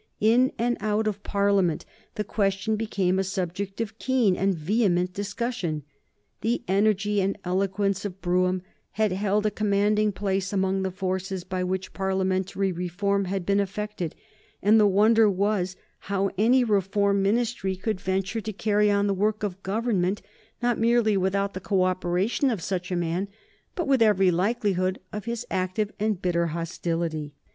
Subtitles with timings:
[0.19, 5.83] In and out of Parliament the question became a subject of keen and vehement discussion.
[6.41, 11.43] The energy and the eloquence of Brougham had held a commanding place among the forces
[11.43, 14.15] by which Parliamentary reform had been effected,
[14.59, 15.75] and the wonder was
[16.09, 20.23] how any Reform Ministry could venture to carry on the work of government,
[20.63, 23.27] not merely without the co operation of such a man,
[23.75, 27.35] but with every likelihood of his active and bitter hostility.